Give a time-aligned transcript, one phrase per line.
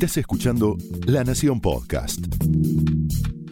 [0.00, 2.20] Estás escuchando La Nación Podcast.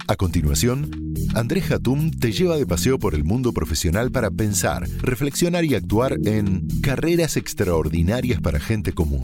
[0.06, 5.64] A continuación, Andrés Hatum te lleva de paseo por el mundo profesional para pensar, reflexionar
[5.64, 9.22] y actuar en carreras extraordinarias para gente común.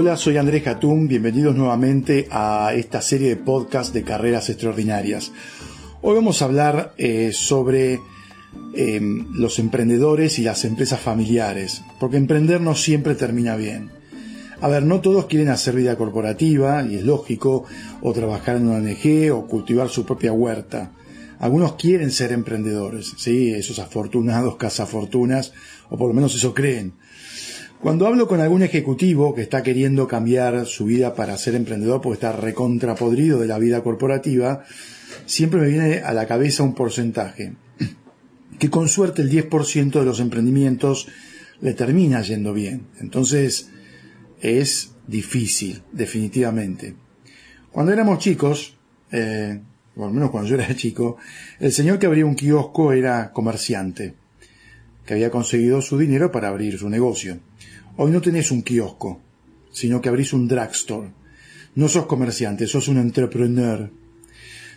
[0.00, 5.32] Hola, soy Andrés Hatum, bienvenidos nuevamente a esta serie de podcast de carreras extraordinarias.
[6.02, 7.98] Hoy vamos a hablar eh, sobre
[8.74, 13.90] em, los emprendedores y las empresas familiares, porque emprender no siempre termina bien.
[14.60, 17.64] A ver, no todos quieren hacer vida corporativa, y es lógico,
[18.00, 20.92] o trabajar en una ONG, o cultivar su propia huerta.
[21.40, 23.50] Algunos quieren ser emprendedores, ¿sí?
[23.50, 25.52] Esos afortunados cazafortunas,
[25.90, 26.92] o por lo menos eso creen.
[27.80, 32.14] Cuando hablo con algún ejecutivo que está queriendo cambiar su vida para ser emprendedor porque
[32.14, 34.64] está recontrapodrido de la vida corporativa,
[35.26, 37.52] siempre me viene a la cabeza un porcentaje.
[38.58, 41.06] Que con suerte el 10% de los emprendimientos
[41.60, 42.88] le termina yendo bien.
[42.98, 43.70] Entonces
[44.40, 46.96] es difícil, definitivamente.
[47.70, 48.76] Cuando éramos chicos,
[49.12, 49.60] eh,
[49.94, 51.16] o al menos cuando yo era chico,
[51.60, 54.14] el señor que abría un kiosco era comerciante,
[55.06, 57.38] que había conseguido su dinero para abrir su negocio.
[58.00, 59.20] Hoy no tenés un kiosco,
[59.72, 61.08] sino que abrís un drugstore.
[61.74, 63.90] No sos comerciante, sos un entrepreneur.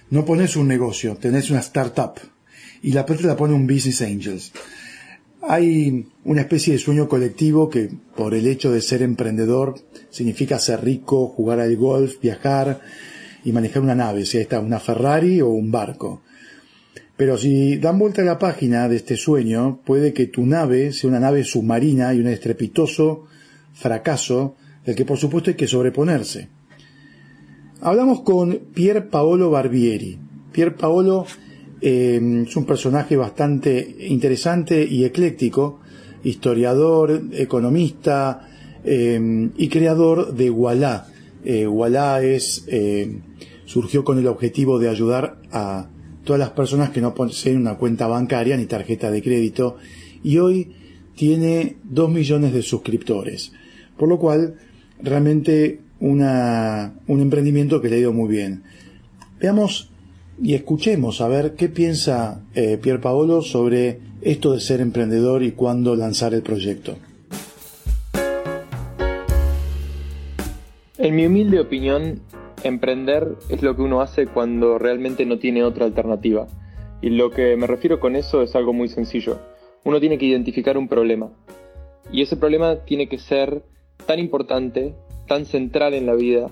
[0.09, 2.15] No pones un negocio, tenés una startup.
[2.81, 4.51] Y la plata la pone un business angels.
[5.43, 9.75] Hay una especie de sueño colectivo que, por el hecho de ser emprendedor,
[10.09, 12.81] significa ser rico, jugar al golf, viajar
[13.45, 16.23] y manejar una nave, sea esta una Ferrari o un barco.
[17.21, 21.07] Pero si dan vuelta a la página de este sueño, puede que tu nave sea
[21.07, 23.27] una nave submarina y un estrepitoso
[23.73, 26.49] fracaso del que por supuesto hay que sobreponerse.
[27.79, 30.17] Hablamos con Pier Paolo Barbieri.
[30.51, 31.27] Pier Paolo
[31.79, 35.79] eh, es un personaje bastante interesante y ecléctico,
[36.23, 38.49] historiador, economista
[38.83, 41.05] eh, y creador de Walla.
[41.45, 41.67] Eh,
[42.23, 43.21] es, eh,
[43.65, 45.87] surgió con el objetivo de ayudar a
[46.23, 49.77] todas las personas que no poseen una cuenta bancaria ni tarjeta de crédito
[50.23, 50.71] y hoy
[51.15, 53.51] tiene 2 millones de suscriptores.
[53.97, 54.55] Por lo cual,
[55.01, 58.63] realmente una, un emprendimiento que le ha ido muy bien.
[59.39, 59.89] Veamos
[60.41, 65.51] y escuchemos a ver qué piensa eh, Pier Paolo sobre esto de ser emprendedor y
[65.51, 66.97] cuándo lanzar el proyecto.
[70.97, 72.21] En mi humilde opinión,
[72.63, 76.47] Emprender es lo que uno hace cuando realmente no tiene otra alternativa.
[77.01, 79.39] Y lo que me refiero con eso es algo muy sencillo.
[79.83, 81.31] Uno tiene que identificar un problema.
[82.11, 83.63] Y ese problema tiene que ser
[84.05, 84.93] tan importante,
[85.27, 86.51] tan central en la vida,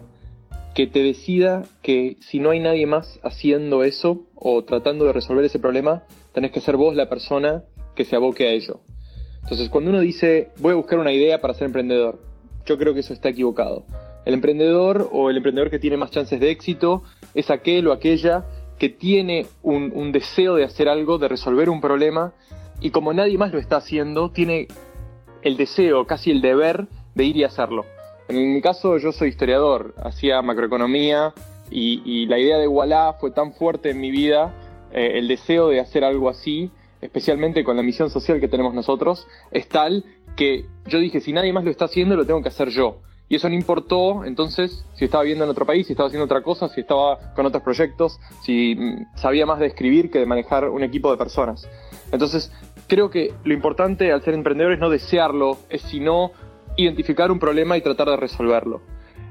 [0.73, 5.45] que te decida que si no hay nadie más haciendo eso o tratando de resolver
[5.45, 6.03] ese problema,
[6.33, 7.65] tenés que ser vos la persona
[7.95, 8.79] que se aboque a ello.
[9.43, 12.19] Entonces, cuando uno dice, voy a buscar una idea para ser emprendedor,
[12.65, 13.85] yo creo que eso está equivocado.
[14.29, 17.01] El emprendedor o el emprendedor que tiene más chances de éxito
[17.33, 18.45] es aquel o aquella
[18.77, 22.33] que tiene un, deseo de hacer algo, de resolver un problema,
[22.79, 24.67] y como nadie más lo está haciendo, tiene
[25.41, 26.85] el deseo, casi el deber
[27.15, 27.85] de ir y hacerlo.
[28.27, 31.33] En mi caso yo soy historiador, hacía macroeconomía
[31.71, 34.53] y, la idea de Wallah fue tan fuerte en mi vida,
[34.93, 36.69] eh, el deseo de hacer algo así,
[37.01, 41.51] especialmente con la misión social que tenemos nosotros, es tal que yo dije, si nadie
[41.51, 42.99] más lo está haciendo, lo tengo que hacer yo.
[43.29, 46.41] Y eso no importó entonces si estaba viviendo en otro país, si estaba haciendo otra
[46.41, 50.67] cosa, si estaba con otros proyectos, si mm, sabía más de escribir que de manejar
[50.67, 51.69] un equipo de personas.
[52.11, 52.51] Entonces,
[52.87, 56.31] creo que lo importante al ser emprendedor es no desearlo, es sino
[56.75, 58.81] identificar un problema y tratar de resolverlo.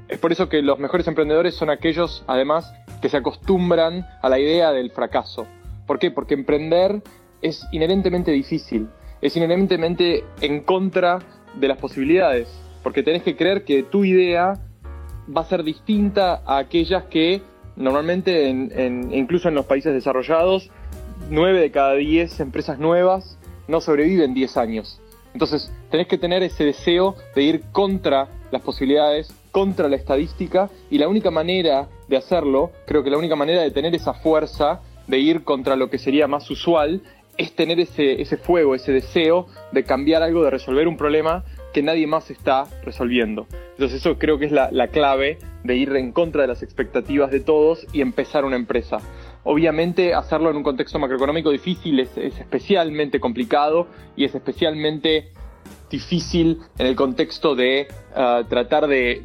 [0.06, 2.72] Es por eso que los mejores emprendedores son aquellos, además,
[3.03, 5.47] que se acostumbran a la idea del fracaso.
[5.88, 6.12] ¿Por qué?
[6.12, 7.03] Porque emprender
[7.42, 8.88] es inherentemente difícil,
[9.20, 11.19] es inherentemente en contra
[11.54, 12.48] de las posibilidades
[12.88, 14.54] porque tenés que creer que tu idea
[15.28, 17.43] va a ser distinta a aquellas que
[17.76, 20.70] normalmente, incluso en los países desarrollados,
[21.29, 25.02] 9 de cada 10 empresas nuevas no sobreviven 10 años.
[25.35, 30.96] Entonces, tenés que tener ese deseo de ir contra las posibilidades, contra la estadística, y
[30.96, 35.19] la única manera de hacerlo, creo que la única manera de tener esa fuerza, de
[35.19, 37.02] ir contra lo que sería más usual,
[37.37, 41.44] es tener ese, ese fuego, ese deseo de cambiar algo, de resolver un problema
[41.78, 43.46] que nadie más está resolviendo.
[43.70, 47.38] Entonces eso creo que es la, clave de ir en contra de las expectativas de
[47.38, 48.98] todos y empezar una empresa.
[49.44, 53.86] Obviamente hacerlo en un contexto macroeconómico difícil es, especialmente complicado
[54.16, 55.30] y es especialmente
[55.88, 59.22] difícil en el contexto de uh, tratar de,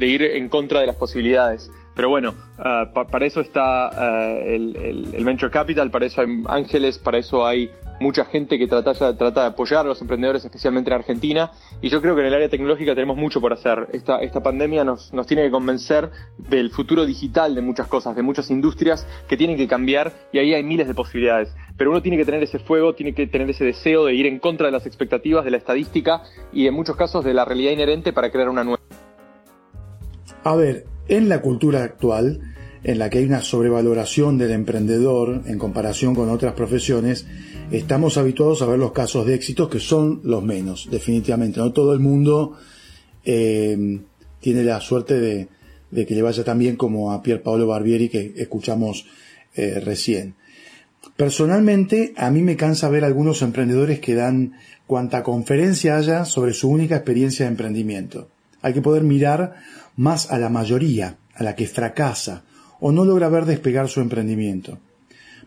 [0.00, 1.70] ir en contra de las posibilidades.
[1.94, 7.18] Pero bueno, ah, para eso está ah, el, Venture Capital, para eso hay ángeles, para
[7.18, 7.70] eso hay
[8.00, 11.52] mucha gente que trata, de apoyar a los emprendedores, especialmente en Argentina.
[11.80, 13.88] Y yo creo que en el área tecnológica tenemos mucho por hacer.
[13.92, 19.06] Esta, pandemia nos tiene que convencer del futuro digital de muchas cosas, de muchas industrias
[19.28, 21.54] que tienen que cambiar y ahí hay miles de posibilidades.
[21.76, 24.38] Pero uno tiene que tener ese fuego, tiene que tener ese deseo de ir en
[24.38, 28.12] contra de las expectativas, de la estadística y en muchos casos de la realidad inherente
[28.12, 28.80] para crear una nueva.
[30.42, 32.40] A ver, en la cultura actual,
[32.82, 37.26] en la que hay una sobrevaloración del emprendedor en comparación con otras profesiones,
[37.70, 41.60] estamos habituados a ver los casos de éxito que son los menos, definitivamente.
[41.60, 42.56] No todo el mundo
[43.24, 44.00] eh,
[44.40, 48.34] tiene la suerte de, que le vaya tan bien como a Pier Paolo Barbieri que
[48.36, 49.06] escuchamos
[49.54, 50.34] eh, recién.
[51.16, 54.54] Personalmente, a mí me cansa ver algunos emprendedores que dan
[54.86, 58.28] cuanta conferencia haya sobre su única experiencia de emprendimiento.
[58.62, 59.54] Hay que poder mirar
[59.96, 62.44] más a la mayoría, a la que fracasa
[62.80, 64.78] o no logra ver despegar su emprendimiento.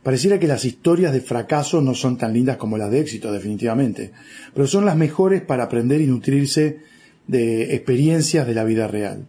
[0.03, 4.11] Pareciera que las historias de fracaso no son tan lindas como las de éxito, definitivamente,
[4.53, 6.79] pero son las mejores para aprender y nutrirse
[7.27, 9.27] de experiencias de la vida real.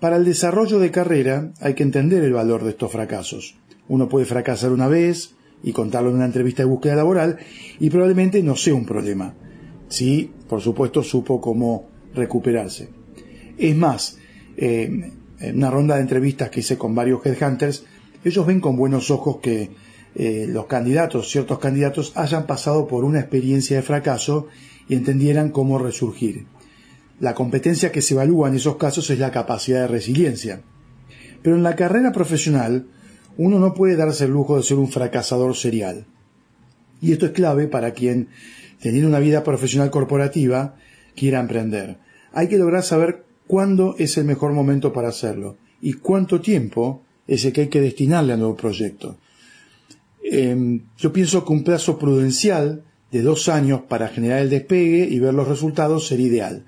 [0.00, 3.56] Para el desarrollo de carrera hay que entender el valor de estos fracasos.
[3.86, 7.36] Uno puede fracasar una vez y contarlo en una entrevista de búsqueda laboral
[7.78, 9.34] y probablemente no sea un problema.
[9.88, 12.88] Si, por supuesto, supo cómo recuperarse.
[13.58, 14.16] Es más,
[14.56, 17.84] eh, en una ronda de entrevistas que hice con varios headhunters,
[18.24, 19.70] ellos ven con buenos ojos que
[20.14, 24.48] eh, los candidatos, ciertos candidatos, hayan pasado por una experiencia de fracaso
[24.88, 26.46] y entendieran cómo resurgir.
[27.20, 30.62] La competencia que se evalúa en esos casos es la capacidad de resiliencia.
[31.42, 32.86] Pero en la carrera profesional,
[33.36, 36.06] uno no puede darse el lujo de ser un fracasador serial.
[37.00, 38.28] Y esto es clave para quien,
[38.80, 40.76] teniendo una vida profesional corporativa,
[41.14, 41.98] quiera emprender.
[42.32, 47.44] Hay que lograr saber cuándo es el mejor momento para hacerlo y cuánto tiempo es
[47.44, 49.16] el que hay que destinarle al nuevo proyecto.
[50.22, 52.82] Em, yo pienso que un plazo prudencial
[53.12, 56.64] de dos años para generar el despegue y ver los resultados sería ideal.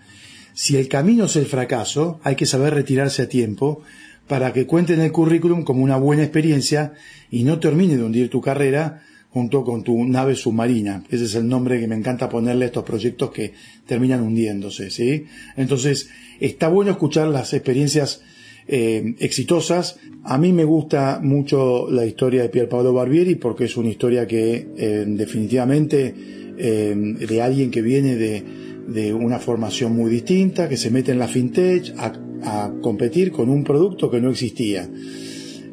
[0.55, 3.83] Si el camino es el fracaso, hay que saber retirarse a tiempo
[4.29, 6.93] para que cuente en el currículum como una buena experiencia
[7.29, 11.03] y no termine de hundir tu carrera junto con tu nave submarina.
[11.11, 13.53] Ese es el nombre que me encanta ponerle a estos proyectos que
[13.85, 15.27] terminan hundiéndose, ¿sí?
[15.57, 16.09] Entonces,
[16.39, 18.23] está bueno escuchar las experiencias
[18.67, 19.99] eh, exitosas.
[20.25, 24.27] A mí me gusta mucho la historia de Pier Paolo Barbieri porque es una historia
[24.27, 26.15] que eh, definitivamente
[26.59, 31.29] eh, de alguien que viene de, una formación muy distinta, que se mete en la
[31.29, 32.13] fintech a,
[32.43, 34.89] a competir con un producto que no existía.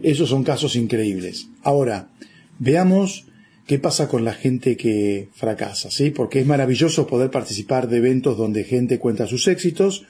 [0.03, 1.49] Esos son casos increíbles.
[1.63, 2.11] Ahora,
[2.59, 3.25] veamos
[3.69, 6.09] qué pasa con la gente que fracasa, ¿sí?
[6.09, 10.05] Porque es maravilloso poder participar de eventos donde gente cuenta sus éxitos,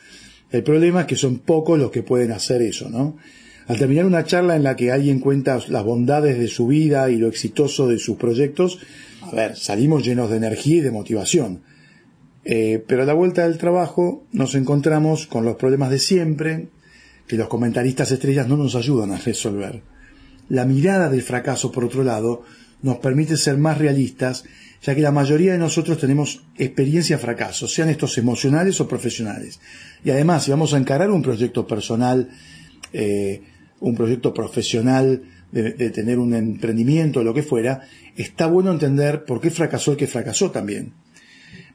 [0.51, 3.17] el problema es que son pocos los que pueden hacer eso, ¿no?
[3.67, 7.17] Al terminar una charla en la que alguien cuenta las bondades de su vida y
[7.17, 8.79] lo exitoso de sus proyectos,
[9.21, 11.61] a ver, salimos llenos de energía y de motivación.
[12.45, 16.69] Eh, pero a la vuelta del trabajo nos encontramos con los problemas de siempre
[17.27, 19.83] que los comentaristas estrellas no nos ayudan a resolver.
[20.47, 22.41] La mirada del fracaso, por otro lado,
[22.81, 24.45] nos permite ser más realistas,
[24.81, 29.59] ya que la mayoría de nosotros tenemos experiencia fracasos, sean estos emocionales o profesionales.
[30.03, 32.29] Y además, si vamos a encarar un proyecto personal,
[32.93, 33.41] eh,
[33.81, 35.21] un proyecto profesional,
[35.51, 37.81] de, de, tener un emprendimiento o lo que fuera,
[38.15, 40.93] está bueno entender por qué fracasó el que fracasó también.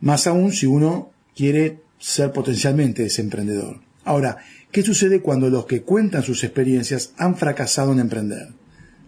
[0.00, 3.80] Más aún si uno quiere ser potencialmente ese emprendedor.
[4.04, 4.38] Ahora,
[4.70, 8.48] ¿qué sucede cuando los que cuentan sus experiencias han fracasado en emprender?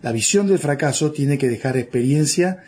[0.03, 2.65] La visión del fracaso tiene que dejar experiencia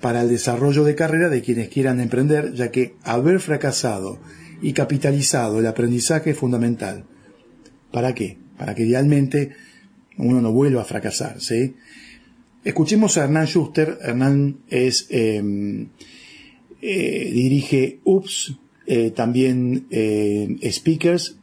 [0.00, 4.18] para el desarrollo de carrera de quienes quieran emprender, ya que haber fracasado
[4.62, 7.04] y capitalizado el aprendizaje es fundamental.
[7.92, 8.38] ¿Para qué?
[8.56, 9.50] Para que idealmente
[10.16, 11.74] uno no vuelva a fracasar, ¿sí?
[12.62, 13.98] Escuchemos a Hernán Schuster.
[14.02, 15.88] Hernán es, em,
[16.82, 21.36] eh, dirige UPS, eh, también eh, Speakers,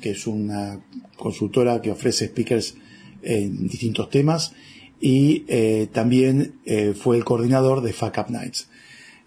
[0.00, 0.80] que es una
[1.16, 2.74] consultora que ofrece speakers
[3.22, 4.52] en distintos temas,
[5.00, 8.68] y eh, también eh, fue el coordinador de Fuck Up Nights.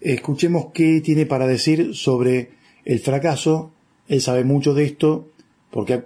[0.00, 2.50] Escuchemos qué tiene para decir sobre
[2.84, 3.72] el fracaso.
[4.08, 5.28] Él sabe mucho de esto
[5.70, 6.04] porque ha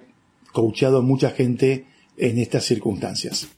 [0.53, 3.49] coachado a mucha gente en estas circunstancias.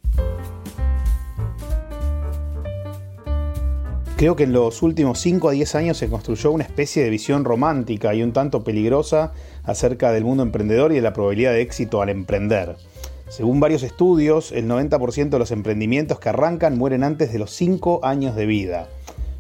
[4.17, 7.45] Creo que en los últimos 5 a 10 años se construyó una especie de visión
[7.45, 12.03] romántica y un tanto peligrosa acerca del mundo emprendedor y de la probabilidad de éxito
[12.03, 12.75] al emprender.
[13.29, 18.01] Según varios estudios, el 90% de los emprendimientos que arrancan mueren antes de los 5
[18.03, 18.89] años de vida.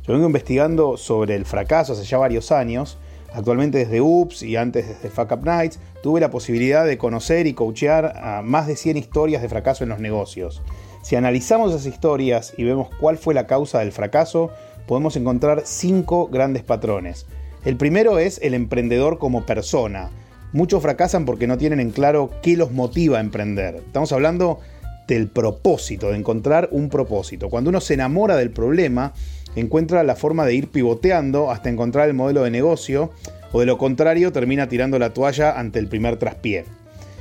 [0.06, 2.98] Yo vengo investigando sobre el fracaso hace ya varios años,
[3.32, 7.52] Actualmente desde UPS y antes desde Fuck Up Nights tuve la posibilidad de conocer y
[7.52, 10.62] coachear a más de 100 historias de fracaso en los negocios.
[11.02, 14.50] Si analizamos esas historias y vemos cuál fue la causa del fracaso,
[14.86, 17.26] podemos encontrar cinco grandes patrones.
[17.64, 20.10] El primero es el emprendedor como persona.
[20.52, 23.76] Muchos fracasan porque no tienen en claro qué los motiva a emprender.
[23.76, 24.60] Estamos hablando
[25.06, 27.50] del propósito, de encontrar un propósito.
[27.50, 29.12] Cuando uno se enamora del problema,
[29.56, 33.10] encuentra la forma de ir pivoteando hasta encontrar el modelo de negocio,
[33.52, 36.64] o de lo contrario termina tirando la toalla ante el primer traspié.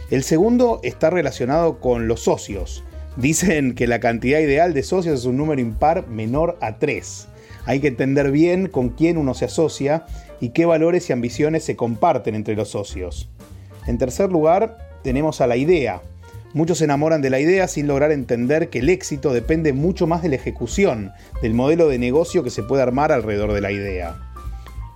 [0.10, 2.84] El segundo está relacionado con los socios.
[3.18, 7.28] Dicen que la cantidad ideal de socios es un número impar menor a 3.
[7.66, 10.06] Hay que entender bien con quién uno se asocia
[10.40, 13.30] y qué valores y ambiciones se comparten entre los socios.
[13.88, 16.02] En tercer lugar, tenemos a la idea.
[16.54, 20.22] Muchos se enamoran de la idea sin lograr entender que el éxito depende mucho más
[20.22, 24.18] de la ejecución, del modelo de negocio que se puede armar alrededor de la idea.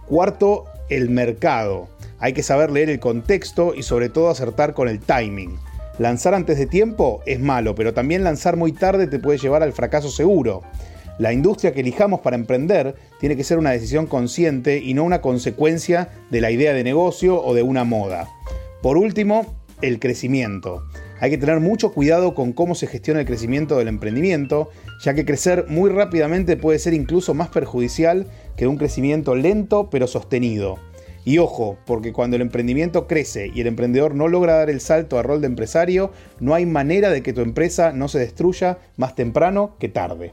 [0.07, 1.87] Cuarto, el mercado.
[2.19, 5.57] Hay que saber leer el contexto y sobre todo acertar con el timing.
[5.97, 9.73] Lanzar antes de tiempo es malo, pero también lanzar muy tarde te puede llevar al
[9.73, 10.63] fracaso seguro.
[11.17, 15.21] La industria que elijamos para emprender tiene que ser una decisión consciente y no una
[15.21, 18.27] consecuencia de la idea de negocio o de una moda.
[18.81, 19.45] Por último,
[19.81, 20.83] el crecimiento.
[21.19, 24.69] Hay que tener mucho cuidado con cómo se gestiona el crecimiento del emprendimiento,
[25.03, 28.27] ya que crecer muy rápidamente puede ser incluso más perjudicial
[28.57, 30.79] que un crecimiento lento pero sostenido.
[31.23, 35.19] Y ojo, porque cuando el emprendimiento crece y el emprendedor no logra dar el salto
[35.19, 39.13] al rol de empresario, no hay manera de que tu empresa no se destruya más
[39.13, 40.31] temprano que tarde.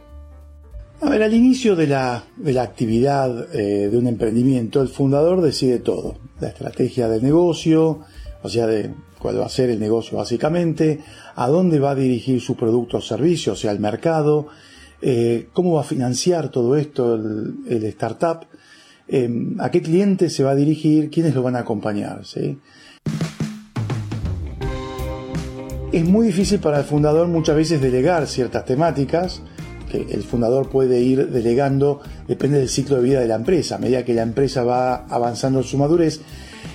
[1.01, 2.25] A ver, al inicio de la,
[2.61, 6.17] actividad eh, de un emprendimiento, el fundador decide todo.
[6.41, 8.01] La estrategia del negocio,
[8.43, 8.91] o sea, de
[9.21, 10.99] cuál va a ser el negocio básicamente,
[11.37, 14.49] a dónde va a dirigir su producto o servicio, o sea, al mercado,
[15.01, 18.47] eh, cómo va a financiar todo esto el, startup,
[19.07, 22.23] eh, a qué cliente se va a dirigir, quiénes lo van a acompañar.
[25.93, 29.43] Es muy difícil para el fundador muchas veces delegar ciertas temáticas,
[29.89, 33.77] que el fundador puede ir delegando, depende del ciclo de vida de la empresa.
[33.77, 36.21] A medida que la empresa va avanzando en su madurez,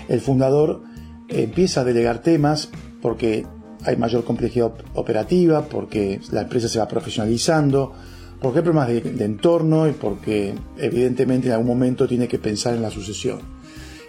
[0.09, 0.81] el fundador
[1.29, 2.69] empieza a delegar temas
[3.01, 3.45] porque
[3.85, 7.93] hay mayor complejidad operativa, porque la empresa se va profesionalizando,
[8.41, 12.81] porque hay problemas de, entorno y porque evidentemente en algún momento tiene que pensar en
[12.81, 13.39] la sucesión.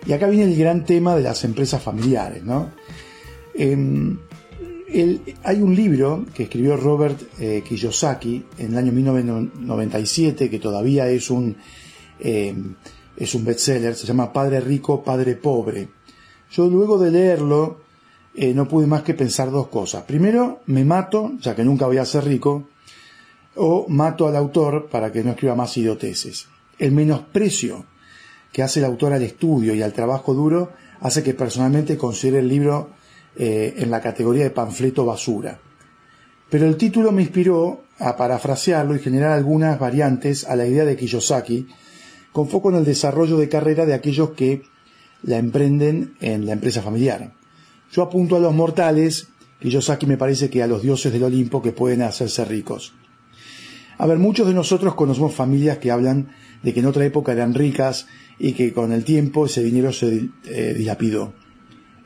[0.06, 2.44] Y acá viene el gran tema de las empresas familiares.
[2.44, 2.70] ¿no?
[5.42, 11.30] Hay un libro que escribió Robert eh, Kiyosaki en el año 1997 que todavía es
[11.30, 11.56] un,
[12.20, 12.54] eh,
[13.16, 15.88] es un bestseller, se llama Padre Rico, Padre Pobre.
[16.52, 17.80] Yo luego de leerlo
[18.36, 20.04] eh, no pude más que pensar dos cosas.
[20.04, 22.68] Primero, me mato, ya que nunca voy a ser rico,
[23.56, 26.46] o mato al autor para que no escriba más idioteces.
[26.78, 27.84] El menosprecio
[28.52, 30.70] que hace el autor al estudio y al trabajo duro
[31.00, 32.90] hace que personalmente considere el libro
[33.36, 35.58] eh, en la categoría de panfleto basura.
[36.50, 40.96] Pero el título me inspiró a parafrasearlo y generar algunas variantes a la idea de
[40.96, 41.66] Kiyosaki,
[42.32, 44.62] con foco en el desarrollo de carrera de aquellos que
[45.22, 47.32] la emprenden en la empresa familiar.
[47.92, 49.28] Yo apunto a los mortales,
[49.60, 52.94] Kiyosaki me parece que a los dioses del Olimpo que pueden hacerse ricos.
[53.96, 56.28] A ver, muchos de nosotros conocemos familias que hablan
[56.62, 58.06] de que en otra época eran ricas
[58.38, 61.32] y que con el tiempo ese dinero se eh, dilapidó.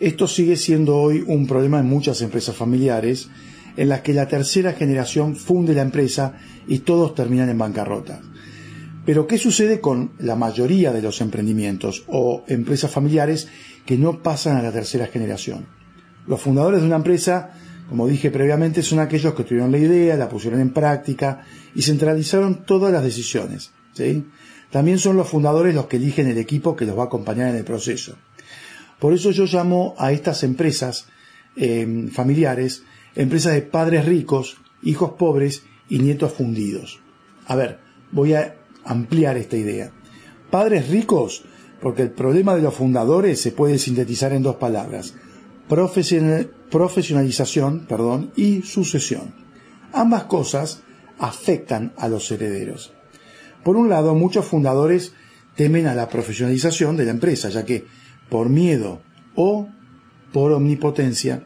[0.01, 3.29] Esto sigue siendo hoy un problema en muchas empresas familiares,
[3.77, 6.35] en las que la tercera generación funde la empresa
[6.69, 8.21] y todos terminan en bancarrota.
[9.05, 13.49] Pero ¿qué sucede con la mayoría de los emprendimientos o empresas familiares
[13.87, 15.67] que no pasan a la tercera generación?
[16.29, 17.51] Los fundadores de una empresa,
[17.89, 22.65] como dije previamente, son aquellos que tuvieron la idea, la pusieron en práctica y centralizaron
[22.65, 23.73] todas las decisiones.
[24.71, 27.57] También son los fundadores los que eligen el equipo que los va a acompañar en
[27.57, 28.15] el proceso.
[28.99, 31.07] Por eso yo llamo a estas empresas
[31.57, 32.83] em, familiares
[33.19, 37.01] empresas de padres ricos, hijos pobres y nietos fundidos.
[37.47, 37.81] A ver,
[38.13, 39.91] voy a ampliar esta idea.
[40.51, 41.45] Padres ricos,
[41.81, 45.15] porque el problema de los fundadores se puede sintetizar en dos palabras,
[45.69, 49.35] profesionalización perdón, y sucesión.
[49.93, 50.83] Ambas cosas
[51.19, 52.93] afectan a los herederos.
[53.65, 55.15] Por un lado, muchos fundadores
[55.57, 57.85] temen a la profesionalización de la empresa, ya que
[58.29, 59.01] por miedo
[59.35, 59.69] o
[60.33, 61.45] por omnipotencia,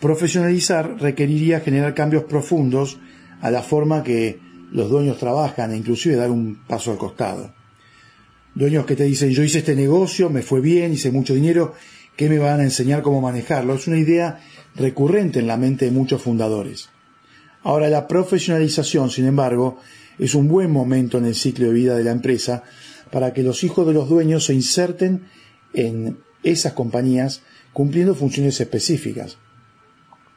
[0.00, 2.98] profesionalizar requeriría generar cambios profundos
[3.40, 4.40] a la forma que
[4.72, 7.54] los dueños trabajan e inclusive dar un paso al costado.
[8.54, 11.74] Dueños que te dicen yo hice este negocio, me fue bien, hice mucho dinero,
[12.16, 13.74] ¿qué me van a enseñar cómo manejarlo?
[13.74, 14.40] Es una idea
[14.74, 16.88] recurrente en la mente de muchos fundadores.
[17.62, 19.78] Ahora la profesionalización, sin embargo,
[20.18, 22.62] es un buen momento en el ciclo de vida de la empresa
[23.10, 25.24] para que los hijos de los dueños se inserten
[25.76, 27.42] en esas compañías
[27.72, 29.38] cumpliendo funciones específicas.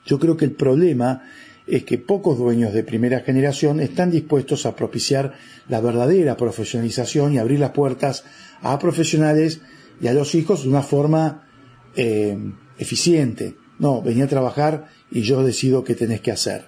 [0.05, 1.23] Yo creo que el problema
[1.65, 5.33] es que pocos dueños de primera generación están dispuestos a propiciar
[5.67, 8.25] la verdadera profesionalización y abrir las puertas
[8.61, 9.61] a profesionales
[10.01, 11.47] y a los hijos de una forma
[11.95, 12.37] eh,
[12.77, 13.55] eficiente.
[13.77, 16.67] No, venía a trabajar y yo decido qué tenés que hacer.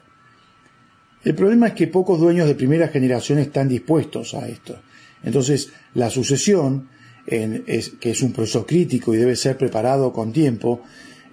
[1.24, 4.80] El problema es que pocos dueños de primera generación están dispuestos a esto.
[5.24, 6.90] Entonces, la sucesión,
[7.26, 10.82] que es un proceso crítico y debe ser preparado con tiempo,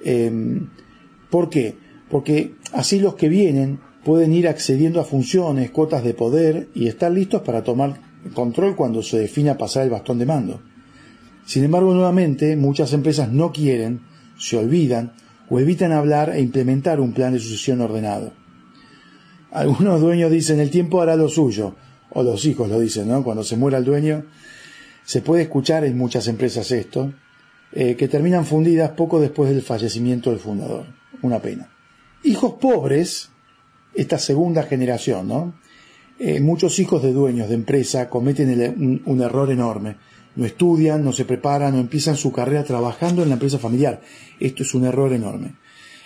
[0.04, 0.30] eh,
[1.30, 1.76] ¿por qué?
[2.10, 7.12] Porque así los que vienen pueden ir accediendo a funciones, cuotas de poder y estar
[7.12, 8.00] listos para tomar
[8.34, 10.62] control cuando se defina pasar el bastón de mando.
[11.44, 14.00] Sin embargo, nuevamente, muchas empresas no quieren,
[14.38, 15.12] se olvidan
[15.48, 18.32] o evitan hablar e implementar un plan de sucesión ordenado.
[19.50, 21.74] Algunos dueños dicen el tiempo hará lo suyo,
[22.10, 23.24] o los hijos lo dicen, ¿no?
[23.24, 24.24] Cuando se muera el dueño,
[25.08, 27.14] se puede escuchar en muchas empresas esto,
[27.72, 30.84] eh, que terminan fundidas poco después del fallecimiento del fundador.
[31.22, 31.70] Una pena.
[32.24, 33.30] Hijos pobres,
[33.94, 35.54] esta segunda generación, ¿no?
[36.18, 39.96] Eh, muchos hijos de dueños de empresa cometen un error enorme
[40.36, 44.02] no estudian, no se preparan, no empiezan su carrera trabajando en la empresa familiar.
[44.38, 45.56] Esto es un error enorme.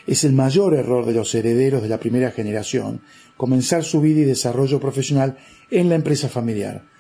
[0.07, 3.03] Es el mayor error de los herederos de la primera generación,
[3.37, 5.37] comenzar su vida y desarrollo profesional
[5.71, 6.92] en la empresa familiar.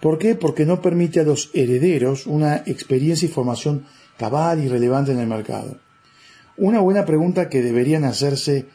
[0.00, 0.34] ¿Por qué?
[0.34, 3.84] Porque no permite a los herederos una experiencia y formación
[4.16, 5.78] cabal y relevante en el mercado.
[6.56, 8.66] Una buena pregunta que deberían hacerse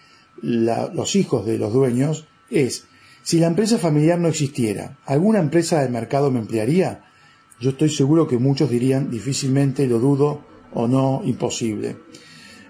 [0.41, 2.85] los hijos de los dueños es,
[3.23, 7.05] si la empresa familiar no existiera, ¿alguna empresa del mercado me emplearía?
[7.59, 11.97] Yo estoy seguro que muchos dirían difícilmente, lo dudo o no, imposible.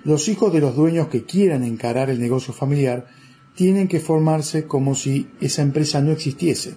[0.03, 3.07] Los hijos de los dueños que quieran encarar el negocio familiar
[3.55, 6.75] tienen que formarse como si esa empresa no existiese.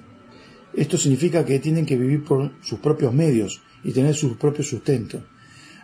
[0.76, 5.24] Esto significa que tienen que vivir por sus propios medios y tener su propio sustento.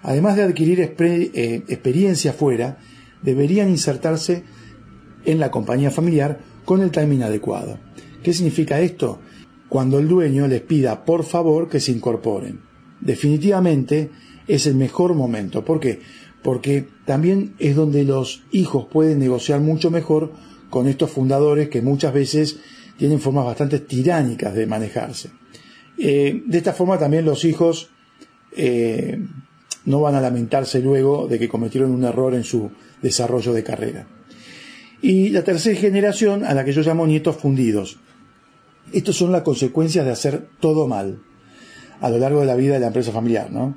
[0.03, 2.79] Además de adquirir eh, experiencia fuera,
[3.23, 4.45] deberían insertarse
[5.25, 7.79] en la compañía familiar con el timing adecuado.
[8.23, 9.21] ¿Qué significa esto?
[9.73, 12.61] cuando el dueño les pida por favor que se incorporen.
[13.01, 14.11] Definitivamente
[14.47, 15.65] es el mejor momento.
[15.65, 16.01] ¿Por qué?
[16.43, 20.35] Porque también es donde los hijos pueden negociar mucho mejor
[20.69, 22.59] con estos fundadores que muchas veces
[23.03, 25.31] tienen formas bastante tiránicas de manejarse.
[25.99, 27.91] Eh, de esta forma también los hijos
[28.57, 29.19] eh,
[29.87, 32.71] no van a lamentarse luego de que cometieron un error en su
[33.03, 34.07] desarrollo de carrera.
[35.01, 37.99] Y la tercera generación, a la que yo llamo nietos fundidos,
[38.93, 41.19] estas son las consecuencias de hacer todo mal
[42.01, 43.77] a lo largo de la vida de la empresa familiar, ¿no?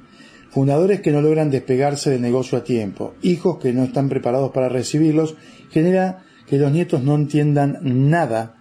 [0.52, 4.70] Fundadores que no logran despegarse del negocio a tiempo, hijos que no están preparados para
[4.70, 5.34] recibirlos,
[5.72, 8.55] genera que los nietos no entiendan nada,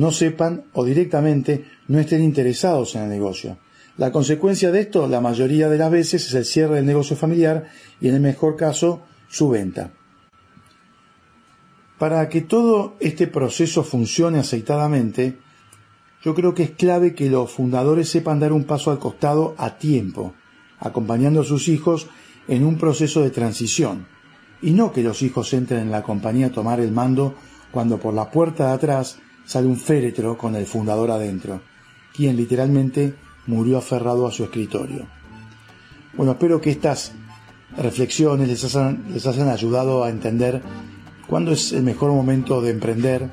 [0.00, 3.58] no sepan o directamente no estén interesados en el negocio.
[3.98, 7.68] La consecuencia de esto, la mayoría de las veces, es el cierre del negocio familiar
[8.00, 9.92] y en el mejor caso, su venta.
[11.98, 15.36] Para que todo este proceso funcione aceitadamente,
[16.24, 19.76] yo creo que es clave que los fundadores sepan dar un paso al costado a
[19.76, 20.32] tiempo,
[20.78, 22.08] acompañando a sus hijos
[22.48, 24.06] en un proceso de transición,
[24.62, 27.34] y no que los hijos entren en la compañía a tomar el mando
[27.70, 29.18] cuando por la puerta de atrás
[29.50, 31.60] sale un féretro con el fundador adentro,
[32.14, 33.16] quien literalmente
[33.48, 35.08] murió aferrado a su escritorio.
[36.14, 37.10] Bueno, espero que estas
[37.76, 40.62] reflexiones les hayan, les hayan ayudado a entender
[41.26, 43.28] cuándo es el mejor momento de emprender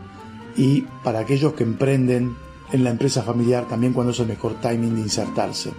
[0.55, 2.35] y para aquellos que emprenden
[2.71, 5.69] en la empresa familiar también cuando es el mejor timing de insertarse.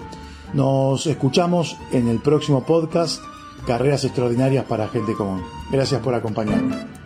[0.54, 3.20] Nos escuchamos en el próximo podcast
[3.66, 5.42] Carreras Extraordinarias para Gente Común.
[5.72, 6.97] Gracias por acompañarme.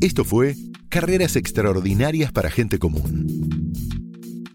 [0.00, 0.56] Esto fue
[0.88, 3.70] Carreras Extraordinarias para Gente Común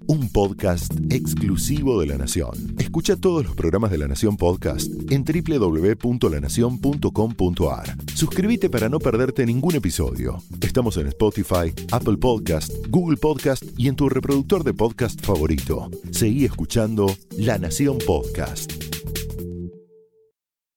[0.08, 2.75] un podcast exclusivo de La Nación.
[2.77, 7.97] Escucha todos los programas de La Nación Podcast en www.lanacion.com.ar.
[8.13, 10.43] Suscríbete para no perderte ningún episodio.
[10.62, 15.89] Estamos en Spotify, Apple Podcast, Google Podcast y en tu reproductor de podcast favorito.
[16.12, 18.85] Seguí escuchando La Nación Podcast.